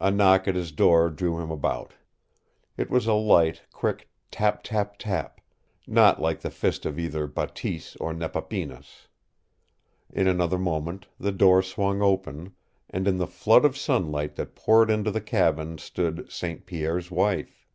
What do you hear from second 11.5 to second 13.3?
swung open, and in the